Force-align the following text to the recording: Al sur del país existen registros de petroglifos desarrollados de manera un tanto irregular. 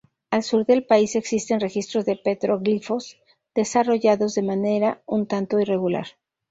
Al 0.31 0.41
sur 0.41 0.65
del 0.65 0.83
país 0.83 1.15
existen 1.15 1.59
registros 1.59 2.05
de 2.05 2.15
petroglifos 2.15 3.21
desarrollados 3.53 4.33
de 4.33 4.41
manera 4.41 5.03
un 5.05 5.27
tanto 5.27 5.59
irregular. 5.59 6.07